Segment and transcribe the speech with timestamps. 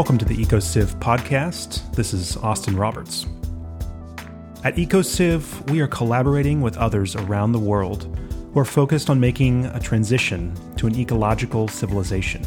[0.00, 1.94] Welcome to the EcoCiv podcast.
[1.94, 3.26] This is Austin Roberts.
[4.64, 8.18] At EcoCiv, we are collaborating with others around the world
[8.54, 12.42] who are focused on making a transition to an ecological civilization.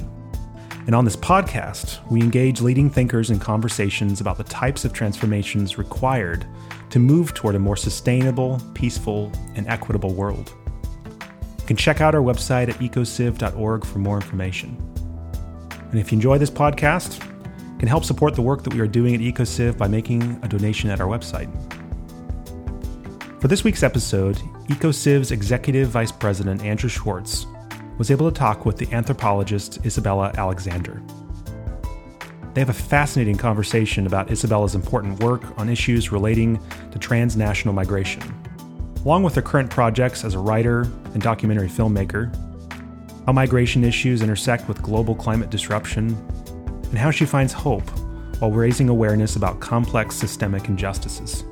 [0.87, 5.77] And on this podcast, we engage leading thinkers in conversations about the types of transformations
[5.77, 6.47] required
[6.89, 10.51] to move toward a more sustainable, peaceful, and equitable world.
[11.59, 14.75] You can check out our website at ecociv.org for more information.
[15.91, 17.29] And if you enjoy this podcast,
[17.83, 20.89] can help support the work that we are doing at EcoCiv by making a donation
[20.89, 21.51] at our website.
[23.41, 24.37] For this week's episode,
[24.69, 27.45] EcoCiv's Executive Vice President Andrew Schwartz
[27.97, 31.03] was able to talk with the anthropologist Isabella Alexander.
[32.53, 38.23] They have a fascinating conversation about Isabella's important work on issues relating to transnational migration,
[39.03, 42.33] along with her current projects as a writer and documentary filmmaker,
[43.25, 46.15] how migration issues intersect with global climate disruption,
[46.93, 47.89] and how she finds hope
[48.37, 51.43] while raising awareness about complex systemic injustices.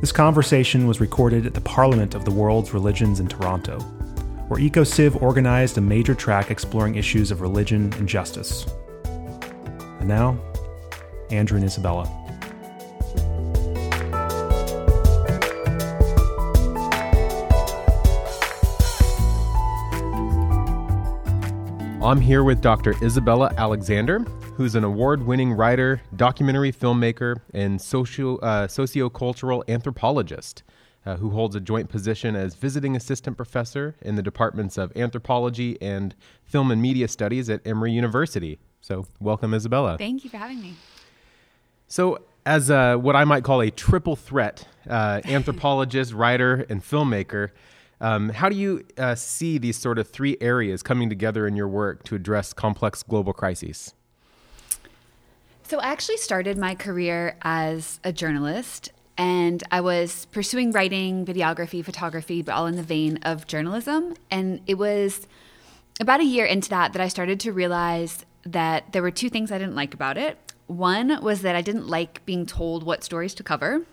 [0.00, 3.80] This conversation was recorded at the Parliament of the World's Religions in Toronto,
[4.46, 8.66] where EcoCiv organized a major track exploring issues of religion and justice.
[9.98, 10.38] And now,
[11.30, 12.23] Andrew and Isabella.
[22.04, 22.94] I'm here with Dr.
[23.02, 24.18] Isabella Alexander,
[24.56, 30.64] who's an award winning writer, documentary filmmaker, and socio, uh, sociocultural anthropologist
[31.06, 35.80] uh, who holds a joint position as visiting assistant professor in the departments of anthropology
[35.80, 38.58] and film and media studies at Emory University.
[38.82, 39.96] So, welcome, Isabella.
[39.96, 40.74] Thank you for having me.
[41.88, 47.48] So, as a, what I might call a triple threat uh, anthropologist, writer, and filmmaker,
[48.00, 51.68] um, how do you uh, see these sort of three areas coming together in your
[51.68, 53.94] work to address complex global crises?
[55.62, 61.84] So, I actually started my career as a journalist, and I was pursuing writing, videography,
[61.84, 64.14] photography, but all in the vein of journalism.
[64.30, 65.26] And it was
[66.00, 69.50] about a year into that that I started to realize that there were two things
[69.50, 70.38] I didn't like about it.
[70.66, 73.86] One was that I didn't like being told what stories to cover.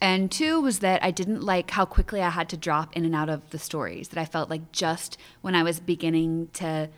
[0.00, 3.14] And two was that I didn't like how quickly I had to drop in and
[3.14, 4.08] out of the stories.
[4.08, 6.88] That I felt like just when I was beginning to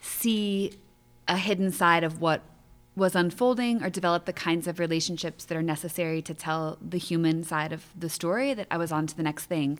[0.00, 0.72] see
[1.28, 2.42] a hidden side of what
[2.94, 7.44] was unfolding or develop the kinds of relationships that are necessary to tell the human
[7.44, 9.78] side of the story, that I was on to the next thing.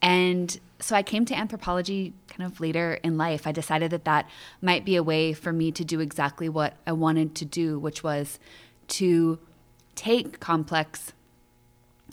[0.00, 3.46] And so I came to anthropology kind of later in life.
[3.46, 4.28] I decided that that
[4.60, 8.02] might be a way for me to do exactly what I wanted to do, which
[8.02, 8.38] was
[8.88, 9.38] to
[9.94, 11.13] take complex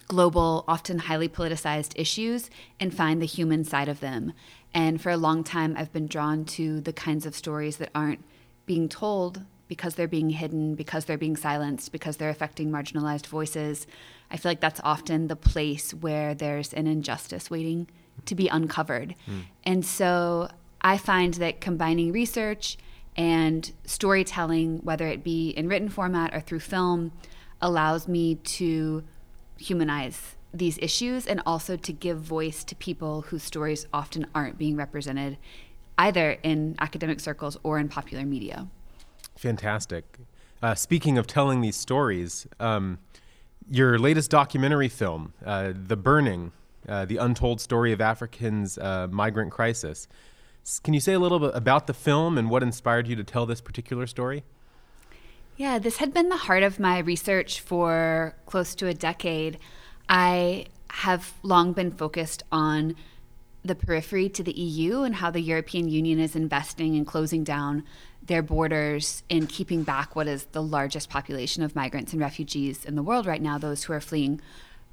[0.07, 4.33] global, often highly politicized issues and find the human side of them.
[4.73, 8.23] And for a long time, I've been drawn to the kinds of stories that aren't
[8.65, 13.87] being told because they're being hidden, because they're being silenced, because they're affecting marginalized voices.
[14.29, 17.87] I feel like that's often the place where there's an injustice waiting
[18.25, 19.15] to be uncovered.
[19.29, 19.43] Mm.
[19.63, 20.49] And so
[20.81, 22.77] I find that combining research
[23.15, 27.11] and storytelling, whether it be in written format or through film,
[27.61, 29.03] allows me to
[29.57, 34.75] humanize these issues and also to give voice to people whose stories often aren't being
[34.75, 35.37] represented
[35.97, 38.67] either in academic circles or in popular media.
[39.37, 40.17] Fantastic.
[40.61, 42.99] Uh, speaking of telling these stories, um,
[43.69, 46.51] your latest documentary film, uh, The Burning,
[46.87, 50.07] uh, The Untold Story of Africans' uh, Migrant Crisis.
[50.83, 53.45] Can you say a little bit about the film and what inspired you to tell
[53.45, 54.43] this particular story?
[55.61, 59.59] Yeah, this had been the heart of my research for close to a decade.
[60.09, 62.95] I have long been focused on
[63.63, 67.83] the periphery to the EU and how the European Union is investing in closing down
[68.23, 72.95] their borders in keeping back what is the largest population of migrants and refugees in
[72.95, 74.41] the world right now, those who are fleeing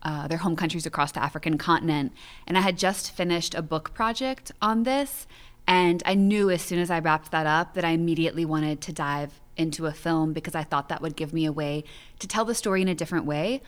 [0.02, 2.12] uh, their home countries across the African continent.
[2.46, 5.26] And I had just finished a book project on this.
[5.68, 8.92] And I knew as soon as I wrapped that up that I immediately wanted to
[8.92, 11.84] dive into a film because I thought that would give me a way
[12.20, 13.60] to tell the story in a different way,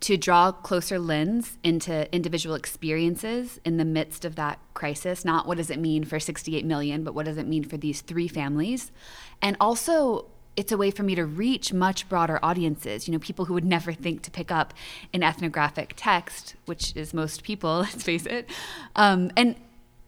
[0.00, 5.26] to draw a closer lens into individual experiences in the midst of that crisis.
[5.26, 8.00] Not what does it mean for 68 million, but what does it mean for these
[8.00, 8.90] three families?
[9.42, 13.44] And also, it's a way for me to reach much broader audiences, you know, people
[13.44, 14.72] who would never think to pick up
[15.12, 18.48] an ethnographic text, which is most people, let's face it.
[18.96, 19.54] Um, and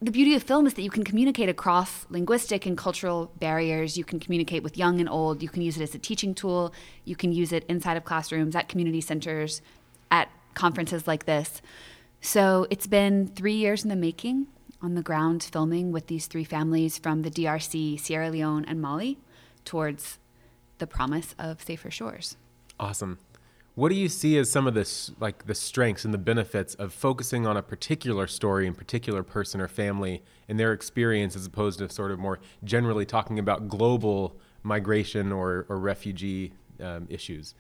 [0.05, 3.97] the beauty of film is that you can communicate across linguistic and cultural barriers.
[3.97, 5.43] You can communicate with young and old.
[5.43, 6.75] You can use it as a teaching tool.
[7.05, 9.62] You can use it inside of classrooms, at community centers,
[10.11, 11.62] at conferences like this.
[12.21, 14.49] So it's been three years in the making
[14.83, 19.19] on the ground filming with these three families from the DRC, Sierra Leone, and Mali
[19.65, 20.19] towards
[20.79, 22.37] the promise of safer shores.
[22.79, 23.19] Awesome.
[23.76, 24.88] What do you see as some of the
[25.19, 29.61] like the strengths and the benefits of focusing on a particular story and particular person
[29.61, 34.37] or family and their experience as opposed to sort of more generally talking about global
[34.62, 37.55] migration or, or refugee um, issues?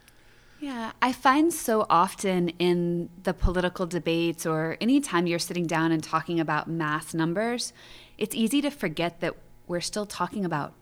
[0.60, 6.02] Yeah, I find so often in the political debates or anytime you're sitting down and
[6.02, 7.72] talking about mass numbers,
[8.18, 9.34] it's easy to forget that
[9.66, 10.74] we're still talking about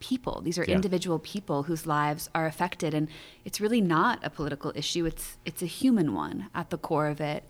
[0.00, 0.40] people.
[0.40, 0.74] These are yeah.
[0.74, 3.08] individual people whose lives are affected, and
[3.44, 5.06] it's really not a political issue.
[5.06, 7.44] It's it's a human one at the core of it,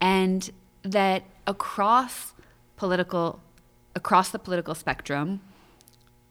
[0.00, 0.50] and
[0.82, 2.34] that across
[2.76, 3.40] political
[3.94, 5.40] across the political spectrum,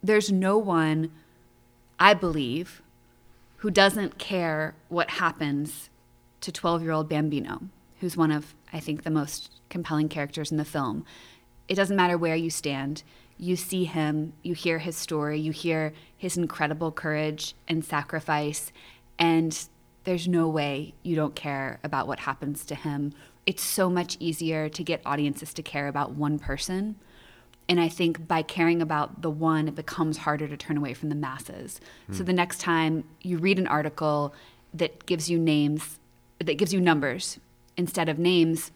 [0.04, 1.12] there's no one,
[2.00, 2.82] I believe,
[3.58, 5.90] who doesn't care what happens
[6.42, 7.62] to 12 year old Bambino,
[8.00, 11.06] who's one of, I think, the most compelling characters in the film.
[11.68, 13.04] It doesn't matter where you stand
[13.42, 18.72] you see him, you hear his story, you hear his incredible courage and sacrifice,
[19.18, 19.68] and
[20.04, 23.14] there's no way you don't care about what happens to him.
[23.48, 26.98] It's so much easier to get audiences to care about one person.
[27.68, 31.10] And I think by caring about the one, it becomes harder to turn away from
[31.10, 31.82] the masses.
[32.12, 32.16] Mm.
[32.16, 34.36] So the next time you read an article
[34.72, 35.98] that gives you names,
[36.38, 37.40] that gives you numbers
[37.76, 38.70] instead of names,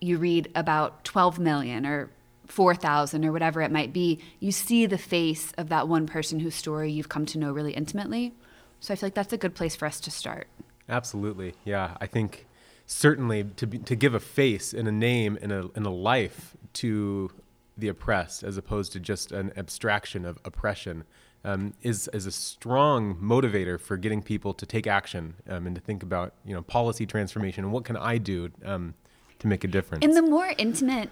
[0.00, 2.08] you read about 12 million or
[2.48, 6.54] 4,000 or whatever it might be, you see the face of that one person whose
[6.54, 8.34] story you've come to know really intimately.
[8.80, 10.48] So I feel like that's a good place for us to start.
[10.88, 11.54] Absolutely.
[11.64, 11.96] Yeah.
[12.00, 12.46] I think
[12.86, 16.56] certainly to, be, to give a face and a name and a, and a life
[16.74, 17.30] to
[17.76, 21.04] the oppressed as opposed to just an abstraction of oppression
[21.44, 25.80] um, is, is a strong motivator for getting people to take action um, and to
[25.80, 28.94] think about you know policy transformation and what can I do um,
[29.38, 30.04] to make a difference.
[30.04, 31.10] And the more intimate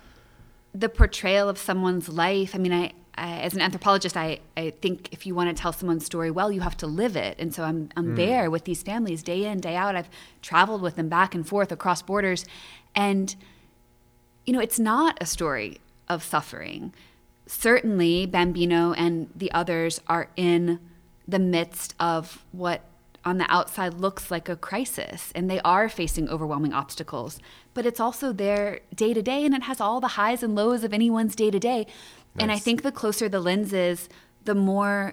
[0.75, 2.55] the portrayal of someone's life.
[2.55, 5.73] I mean, I, I, as an anthropologist, I, I think if you want to tell
[5.73, 7.37] someone's story well, you have to live it.
[7.39, 8.17] And so I'm, I'm mm.
[8.17, 9.97] there with these families day in, day out.
[9.97, 10.11] I've
[10.43, 12.45] traveled with them back and forth across borders.
[12.95, 13.35] And,
[14.45, 16.93] you know, it's not a story of suffering.
[17.47, 20.81] Certainly, Bambino and the others are in
[21.27, 22.83] the midst of what
[23.27, 27.39] on the outside looks like a crisis and they are facing overwhelming obstacles
[27.75, 30.83] but it's also their day to day and it has all the highs and lows
[30.85, 31.87] of anyone's day to day
[32.39, 34.09] and i think the closer the lens is
[34.45, 35.13] the more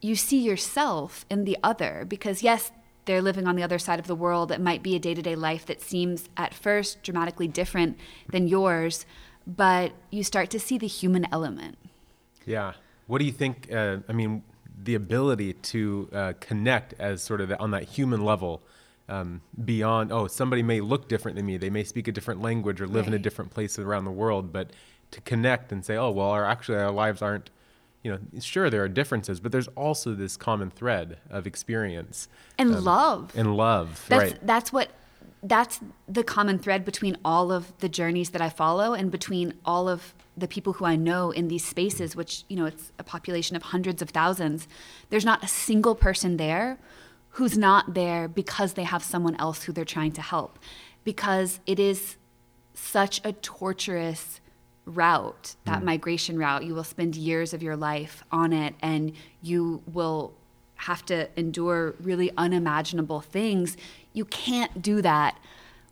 [0.00, 2.70] you see yourself in the other because yes
[3.06, 4.50] they're living on the other side of the world.
[4.50, 7.98] It might be a day-to-day life that seems at first dramatically different
[8.30, 9.04] than yours
[9.46, 11.76] but you start to see the human element.
[12.46, 12.72] Yeah.
[13.06, 14.42] What do you think uh, i mean
[14.82, 18.62] the ability to uh, connect as sort of on that human level
[19.08, 21.56] um, beyond oh somebody may look different than me.
[21.56, 23.08] They may speak a different language or live right.
[23.08, 24.70] in a different place around the world but
[25.10, 27.50] to connect and say oh well our actually our lives aren't
[28.02, 32.28] you know sure there are differences but there's also this common thread of experience.
[32.58, 33.32] And um, love.
[33.36, 34.46] and love that's, right.
[34.46, 34.90] that's what
[35.44, 39.90] that's the common thread between all of the journeys that I follow and between all
[39.90, 43.54] of the people who I know in these spaces, which, you know, it's a population
[43.54, 44.66] of hundreds of thousands.
[45.10, 46.78] There's not a single person there
[47.30, 50.58] who's not there because they have someone else who they're trying to help.
[51.04, 52.16] Because it is
[52.72, 54.40] such a torturous
[54.86, 55.84] route, that mm.
[55.84, 56.64] migration route.
[56.64, 60.34] You will spend years of your life on it and you will
[60.76, 63.76] have to endure really unimaginable things.
[64.12, 65.38] You can't do that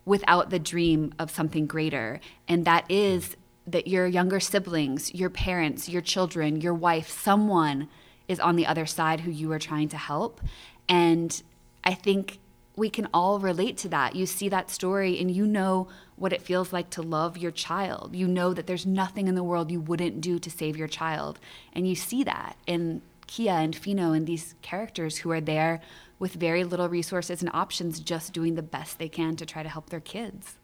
[0.05, 2.19] without the dream of something greater.
[2.47, 3.35] And that is
[3.65, 7.87] that your younger siblings, your parents, your children, your wife, someone
[8.27, 10.41] is on the other side who you are trying to help.
[10.89, 11.41] And
[11.83, 12.39] I think
[12.75, 14.15] we can all relate to that.
[14.15, 18.15] You see that story and you know what it feels like to love your child.
[18.15, 21.39] You know that there's nothing in the world you wouldn't do to save your child.
[21.73, 23.01] And you see that in
[23.33, 25.81] Kia and Fino and these characters who are there
[26.19, 29.69] with very little resources and options, just doing the best they can to try to
[29.69, 30.59] help their kids.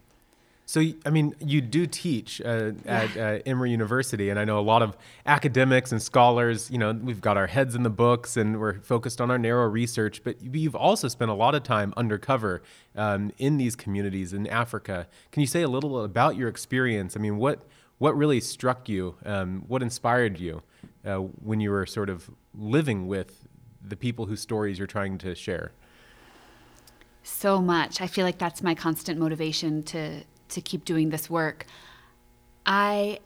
[0.67, 4.61] So, I mean, you do teach uh, at uh, Emory University, and I know a
[4.61, 4.95] lot of
[5.25, 9.19] academics and scholars, you know, we've got our heads in the books and we're focused
[9.19, 12.61] on our narrow research, but you've also spent a lot of time undercover
[12.95, 15.07] um, in these communities in Africa.
[15.31, 17.17] Can you say a little about your experience?
[17.17, 17.63] I mean, what,
[17.97, 19.15] what really struck you?
[19.25, 20.61] Um, what inspired you
[21.05, 23.47] uh, when you were sort of living with
[23.81, 25.71] the people whose stories you're trying to share?
[27.23, 28.01] So much.
[28.01, 31.65] I feel like that's my constant motivation to to keep doing this work.
[32.65, 33.19] I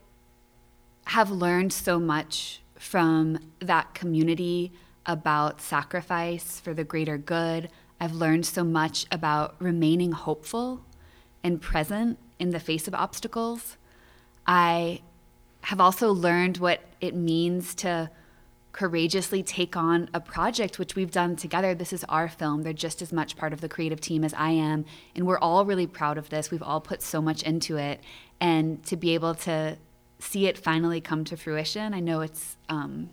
[1.06, 4.74] have learned so much from that community
[5.06, 7.70] about sacrifice for the greater good.
[8.00, 10.84] I've learned so much about remaining hopeful
[11.44, 13.78] and present in the face of obstacles.
[14.46, 15.02] I
[15.62, 18.10] have also learned what it means to
[18.74, 21.75] courageously take on a project which we've done together.
[21.75, 22.63] This is our film.
[22.63, 24.86] They're just as much part of the creative team as I am.
[25.15, 26.50] And we're all really proud of this.
[26.50, 28.01] We've all put so much into it.
[28.42, 29.77] And to be able to
[30.20, 32.58] see it finally come to fruition, I know it's.
[32.68, 33.12] Um,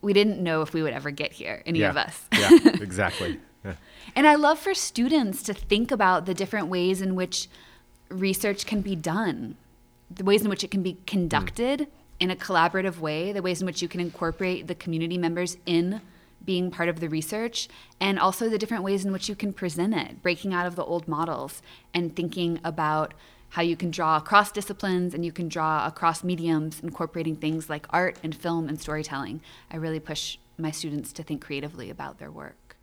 [0.00, 1.90] we didn't know if we would ever get here, any yeah.
[1.90, 2.26] of us.
[2.32, 2.50] yeah,
[2.80, 3.38] exactly.
[3.64, 3.74] Yeah.
[4.14, 7.48] And I love for students to think about the different ways in which
[8.10, 9.56] research can be done,
[10.10, 11.80] the ways in which it can be conducted.
[11.80, 11.88] Mm
[12.20, 16.00] in a collaborative way, the ways in which you can incorporate the community members in
[16.44, 17.68] being part of the research,
[18.00, 20.84] and also the different ways in which you can present it, breaking out of the
[20.84, 21.62] old models
[21.94, 23.14] and thinking about
[23.50, 27.86] how you can draw across disciplines and you can draw across mediums, incorporating things like
[27.90, 29.40] art and film and storytelling.
[29.70, 32.76] I really push my students to think creatively about their work.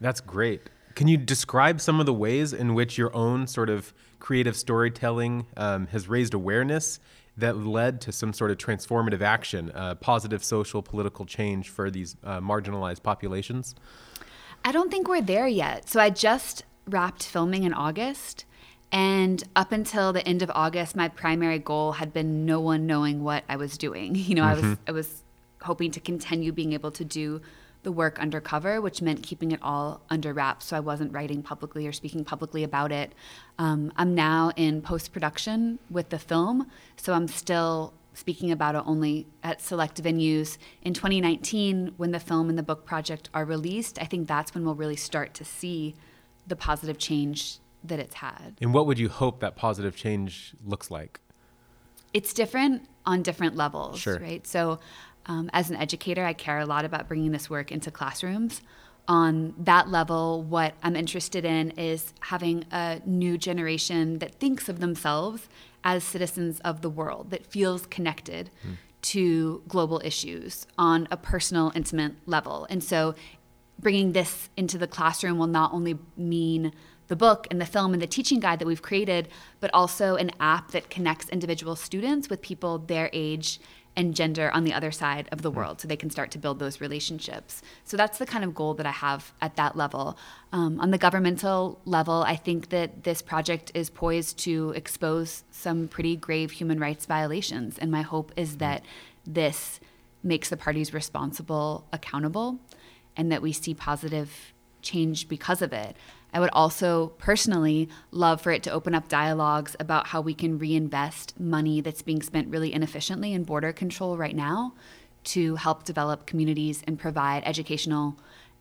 [0.00, 0.68] That's great.
[0.94, 5.46] Can you describe some of the ways in which your own sort of creative storytelling
[5.56, 7.00] um, has raised awareness
[7.40, 12.16] that led to some sort of transformative action, uh, positive social political change for these
[12.24, 13.74] uh, marginalized populations?
[14.64, 15.88] I don't think we're there yet.
[15.88, 18.44] So I just wrapped filming in August.
[18.92, 23.22] And up until the end of August, my primary goal had been no one knowing
[23.22, 24.14] what I was doing.
[24.30, 24.50] You know, mm-hmm.
[24.50, 24.88] I was mm-hmm.
[24.88, 25.22] I was
[25.62, 27.40] hoping to continue being able to do
[27.82, 30.66] the work undercover, which meant keeping it all under wraps.
[30.66, 33.14] So I wasn't writing publicly or speaking publicly about it.
[33.58, 38.82] Um, I'm now in post production with the film, so I'm still speaking about it
[38.86, 40.58] only at select venues.
[40.82, 44.64] In 2019, when the film and the book project are released, I think that's when
[44.64, 45.94] we'll really start to see
[46.46, 48.56] the positive change that it's had.
[48.60, 51.20] And what would you hope that positive change looks like?
[52.12, 54.18] It's different on different levels, sure.
[54.18, 54.46] right?
[54.46, 54.80] So
[55.26, 58.62] um, as an educator, I care a lot about bringing this work into classrooms.
[59.08, 64.80] On that level, what I'm interested in is having a new generation that thinks of
[64.80, 65.48] themselves
[65.82, 68.76] as citizens of the world, that feels connected mm.
[69.02, 72.66] to global issues on a personal, intimate level.
[72.70, 73.14] And so,
[73.78, 76.72] bringing this into the classroom will not only mean
[77.08, 80.30] the book and the film and the teaching guide that we've created, but also an
[80.38, 83.58] app that connects individual students with people their age
[83.96, 86.58] and gender on the other side of the world so they can start to build
[86.58, 87.60] those relationships.
[87.84, 90.16] So that's the kind of goal that I have at that level.
[90.52, 95.88] Um, on the governmental level, I think that this project is poised to expose some
[95.88, 97.78] pretty grave human rights violations.
[97.78, 98.84] And my hope is that
[99.26, 99.80] this
[100.22, 102.58] makes the parties responsible accountable
[103.16, 105.96] and that we see positive change because of it.
[106.32, 110.58] I would also personally love for it to open up dialogues about how we can
[110.58, 114.74] reinvest money that's being spent really inefficiently in border control right now
[115.22, 118.16] to help develop communities and provide educational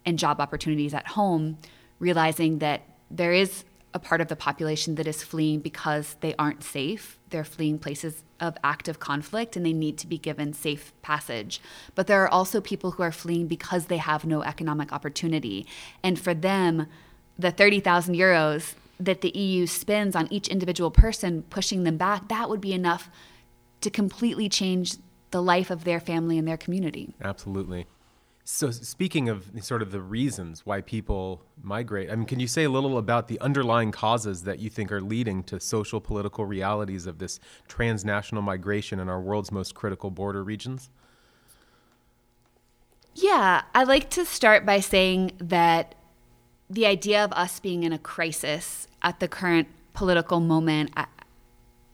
[0.05, 1.57] and job opportunities at home,
[1.99, 6.63] realizing that there is a part of the population that is fleeing because they aren't
[6.63, 7.17] safe.
[7.29, 11.59] They're fleeing places of active conflict and they need to be given safe passage.
[11.95, 15.65] But there are also people who are fleeing because they have no economic opportunity.
[16.03, 16.87] And for them,
[17.39, 22.49] the 30,000 euros that the EU spends on each individual person, pushing them back, that
[22.49, 23.09] would be enough
[23.79, 24.97] to completely change
[25.31, 27.13] the life of their family and their community.
[27.21, 27.87] Absolutely.
[28.43, 32.63] So, speaking of sort of the reasons why people migrate, I mean, can you say
[32.63, 37.05] a little about the underlying causes that you think are leading to social political realities
[37.05, 40.89] of this transnational migration in our world's most critical border regions?
[43.13, 45.93] Yeah, I like to start by saying that
[46.69, 51.05] the idea of us being in a crisis at the current political moment, I,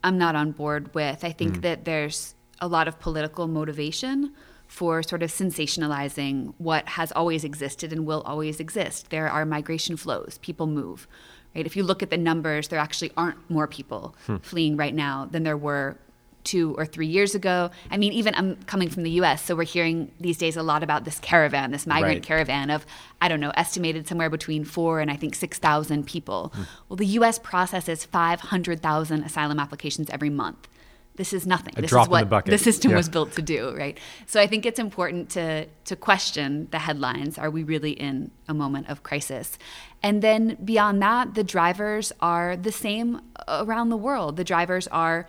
[0.04, 1.24] am not on board with.
[1.24, 1.62] I think mm.
[1.62, 4.34] that there's a lot of political motivation
[4.68, 9.10] for sort of sensationalizing what has always existed and will always exist.
[9.10, 11.08] There are migration flows, people move.
[11.56, 11.66] Right?
[11.66, 14.38] If you look at the numbers, there actually aren't more people hmm.
[14.38, 15.98] fleeing right now than there were
[16.46, 17.72] two or three years ago.
[17.92, 20.84] I mean, even I'm coming from the US, so we're hearing these days a lot
[20.84, 22.24] about this caravan, this migrant right.
[22.24, 22.86] caravan of,
[23.22, 26.54] I don't know, estimated somewhere between four and I think 6,000 people.
[26.56, 26.68] Mm.
[26.88, 30.70] Well, the US processes 500,000 asylum applications every month.
[31.16, 31.74] This is nothing.
[31.78, 32.52] A this drop is what in the bucket.
[32.52, 32.98] the system yeah.
[32.98, 33.98] was built to do, right?
[34.26, 37.38] So I think it's important to to question the headlines.
[37.38, 39.58] Are we really in a moment of crisis?
[40.04, 44.36] And then beyond that, the drivers are the same around the world.
[44.36, 45.26] The drivers are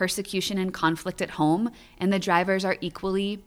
[0.00, 3.44] persecution and conflict at home, and the drivers are equally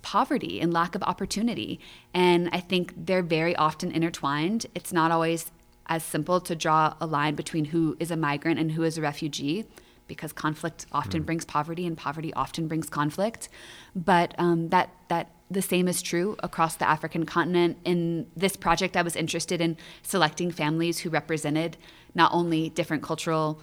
[0.00, 1.78] poverty and lack of opportunity.
[2.14, 4.64] And I think they're very often intertwined.
[4.74, 5.52] It's not always
[5.88, 9.02] as simple to draw a line between who is a migrant and who is a
[9.02, 9.66] refugee
[10.06, 11.26] because conflict often mm.
[11.26, 13.50] brings poverty and poverty often brings conflict.
[13.94, 17.76] But um, that that the same is true across the African continent.
[17.84, 21.76] In this project, I was interested in selecting families who represented
[22.14, 23.60] not only different cultural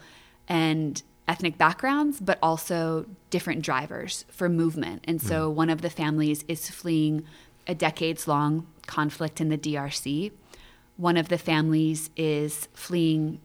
[0.47, 5.03] and ethnic backgrounds, but also different drivers for movement.
[5.05, 5.57] And so mm-hmm.
[5.57, 7.25] one of the families is fleeing
[7.67, 10.31] a decades long conflict in the DRC.
[10.95, 13.39] One of the families is fleeing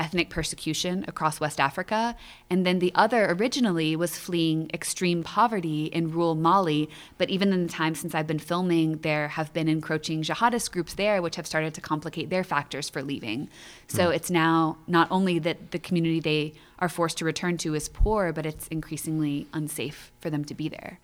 [0.00, 2.16] ethnic persecution across West Africa.
[2.48, 6.88] And then the other originally was fleeing extreme poverty in rural Mali.
[7.18, 10.94] But even in the time since I've been filming, there have been encroaching jihadist groups
[10.94, 13.48] there, which have started to complicate their factors for leaving.
[13.86, 14.16] So mm.
[14.16, 18.32] it's now not only that the community they are forced to return to is poor,
[18.32, 20.98] but it's increasingly unsafe for them to be there.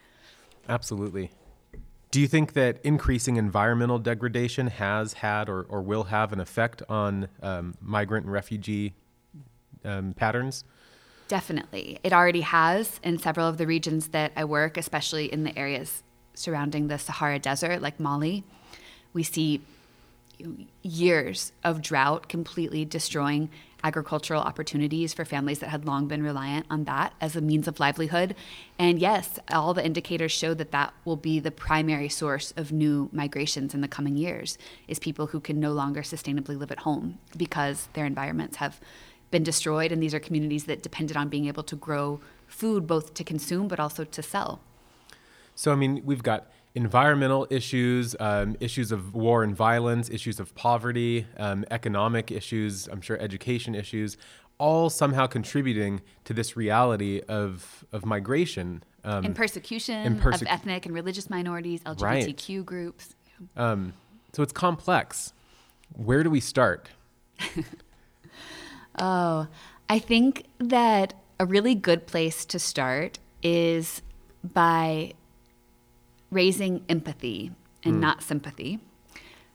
[0.68, 1.30] Absolutely.
[2.10, 6.82] Do you think that increasing environmental degradation has had or, or will have an effect
[6.88, 8.94] on um, migrant and refugee
[9.84, 10.64] um, patterns?
[11.28, 11.98] Definitely.
[12.04, 16.02] It already has in several of the regions that I work, especially in the areas
[16.34, 18.44] surrounding the Sahara Desert, like Mali.
[19.12, 19.62] We see
[20.82, 23.50] years of drought completely destroying
[23.84, 27.78] agricultural opportunities for families that had long been reliant on that as a means of
[27.78, 28.34] livelihood.
[28.78, 33.08] And yes, all the indicators show that that will be the primary source of new
[33.12, 37.18] migrations in the coming years is people who can no longer sustainably live at home
[37.36, 38.80] because their environments have
[39.30, 43.12] been destroyed and these are communities that depended on being able to grow food both
[43.14, 44.60] to consume but also to sell.
[45.54, 50.54] So I mean, we've got environmental issues, um, issues of war and violence, issues of
[50.54, 54.18] poverty, um, economic issues, I'm sure education issues,
[54.58, 58.84] all somehow contributing to this reality of, of migration.
[59.04, 62.66] Um, and persecution and perse- of ethnic and religious minorities, LGBTQ right.
[62.66, 63.16] groups.
[63.56, 63.94] Um,
[64.34, 65.32] so it's complex.
[65.94, 66.90] Where do we start?
[68.98, 69.48] oh,
[69.88, 74.02] I think that a really good place to start is
[74.44, 75.14] by
[76.36, 77.50] raising empathy
[77.82, 78.00] and mm.
[78.00, 78.78] not sympathy.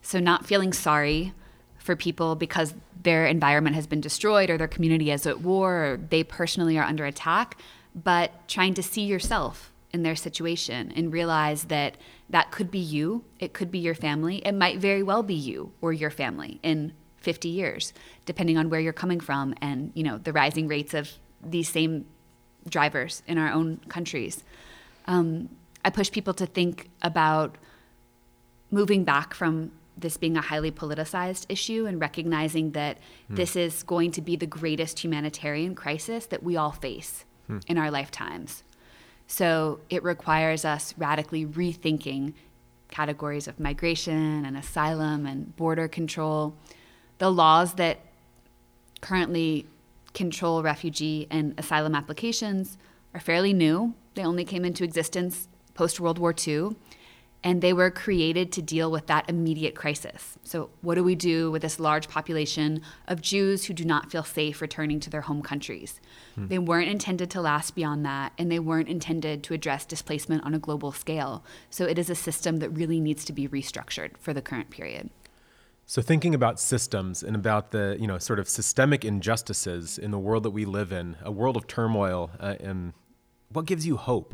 [0.02, 1.34] So, not feeling sorry
[1.78, 2.74] for people because
[3.04, 6.84] their environment has been destroyed or their community is at war or they personally are
[6.84, 7.58] under attack,
[7.96, 11.98] but trying to see yourself in their situation and realize that
[12.30, 15.72] that could be you, it could be your family, it might very well be you
[15.82, 17.94] or your family in 50 years,
[18.26, 21.12] depending on where you're coming from and, you know, the rising rates of
[21.44, 22.06] these same
[22.68, 24.44] drivers in our own countries.
[25.06, 25.50] Um,
[25.84, 27.58] I push people to think about
[28.70, 33.36] moving back from this being a highly politicized issue and recognizing that hmm.
[33.36, 37.60] this is going to be the greatest humanitarian crisis that we all face hmm.
[37.68, 38.64] in our lifetimes.
[39.28, 42.34] So it requires us radically rethinking
[42.90, 46.54] categories of migration and asylum and border control.
[47.20, 48.00] The laws that
[49.00, 49.66] currently
[50.14, 52.78] control refugee and asylum applications
[53.14, 53.94] are fairly new.
[54.16, 56.76] They only came into existence post World War II,
[57.44, 60.38] and they were created to deal with that immediate crisis.
[60.44, 64.24] So, what do we do with this large population of Jews who do not feel
[64.24, 66.00] safe returning to their home countries?
[66.36, 66.48] Hmm.
[66.48, 70.54] They weren't intended to last beyond that, and they weren't intended to address displacement on
[70.54, 71.44] a global scale.
[71.70, 75.10] So, it is a system that really needs to be restructured for the current period.
[75.88, 80.20] So thinking about systems and about the you know sort of systemic injustices in the
[80.20, 82.94] world that we live in, a world of turmoil, uh, and
[83.50, 84.34] what gives you hope?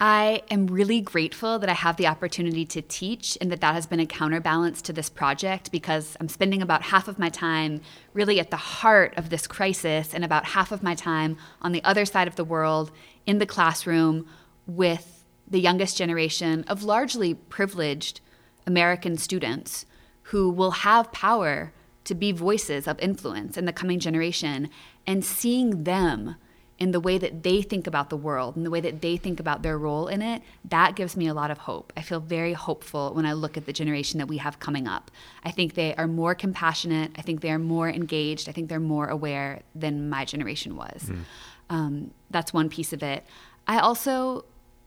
[0.00, 3.86] I am really grateful that I have the opportunity to teach and that that has
[3.86, 7.80] been a counterbalance to this project because I'm spending about half of my time
[8.14, 11.82] really at the heart of this crisis and about half of my time on the
[11.82, 12.92] other side of the world
[13.26, 14.28] in the classroom
[14.68, 18.20] with the youngest generation of largely privileged
[18.68, 19.84] American students
[20.24, 21.72] who will have power
[22.04, 24.70] to be voices of influence in the coming generation
[25.08, 26.36] and seeing them
[26.78, 29.40] in the way that they think about the world and the way that they think
[29.40, 31.92] about their role in it, that gives me a lot of hope.
[31.96, 35.10] I feel very hopeful when I look at the generation that we have coming up.
[35.44, 37.10] I think they are more compassionate.
[37.16, 38.48] I think they are more engaged.
[38.48, 41.02] I think they're more aware than my generation was.
[41.02, 41.24] Mm.
[41.68, 43.26] Um, that's one piece of it.
[43.66, 44.44] I also,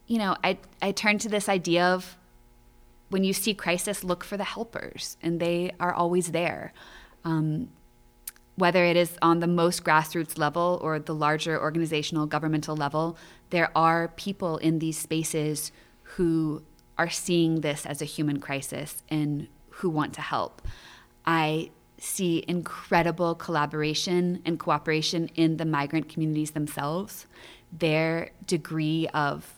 [0.07, 2.17] you know, I, I turn to this idea of
[3.09, 6.71] when you see crisis, look for the helpers, and they are always there.
[7.25, 7.69] Um,
[8.55, 13.17] whether it is on the most grassroots level or the larger organizational governmental level,
[13.49, 15.71] there are people in these spaces
[16.03, 16.63] who
[16.97, 20.61] are seeing this as a human crisis and who want to help.
[21.25, 27.27] I see incredible collaboration and cooperation in the migrant communities themselves.
[27.71, 29.57] Their degree of